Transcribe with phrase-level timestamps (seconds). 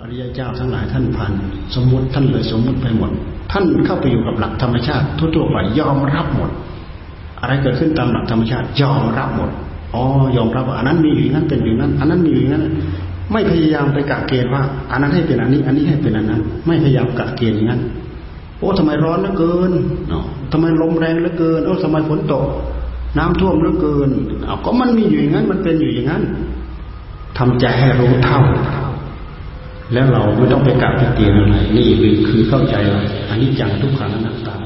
[0.00, 1.32] อริยเจ้าทั้งหลายท่านพัน
[1.74, 3.10] สมมติท่านเลยสมมติไปหมด
[3.52, 6.50] ท่านเข้าไปอยู่กับหลักธรรมชาติทั่วๆไปยอมรับหมด
[7.40, 9.50] อะไรเกิดขึ้นตามหลักธรรมชาติ ยอมรับหมด
[9.94, 10.04] อ๋อ
[10.36, 12.62] ยอมรับว่าอันนั้นมีอย่างนั้นเป็นอย่างนั้น อันนั้นมีอย่างนั้น
[13.32, 17.80] ไม่พยายามไปกะเกณฑ์ว่า อันนั้นให้เป็นอันนี้ อันนี้ให้เป็นอันนั้น ไม่พยายามกะเกณฑ์อย่างนั้น
[18.58, 19.72] โอ้ทำไมร้อนเหลือเกิน
[20.08, 22.44] เนาะทำไมลมแรงเหลือเกินโอ้ทำไมฝนตก
[23.18, 24.10] น้ำท่วมเหลือเกิน
[24.46, 26.22] เอาก็มันมีอยู่อย่างนั้นมันเป็นอยู่อย่างนั้น
[27.38, 28.40] ทำใจให้รู้เท่า
[29.92, 31.88] แล้วเราไม่ต้องไปกะไปเกณฑ์อะไรนี่
[32.28, 32.76] คือเข้าใจ
[33.30, 34.56] อันนี้จังทุกขังอนัตตา